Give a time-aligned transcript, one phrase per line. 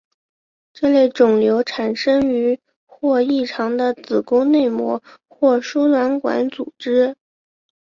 [0.73, 7.15] 这类肿瘤产生于或异常的子宫内膜或输卵管组织。